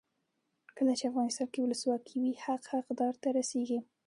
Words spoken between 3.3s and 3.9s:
رسیږي.